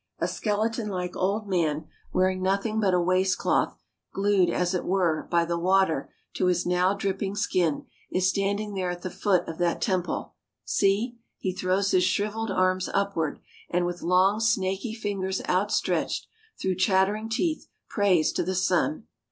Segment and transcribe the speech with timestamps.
[0.17, 3.77] A skeleton like old man wearing nothing but a waistcloth,
[4.11, 8.89] glued, as it were, by the water to his now dripping skin, is standing there
[8.89, 10.33] at the foot of that temple.
[10.65, 11.19] See!
[11.37, 16.25] he throws his shriveled arms upward, and with long, snaky fingers outstretched,
[16.59, 19.03] through chattering teeth, prays to the sun.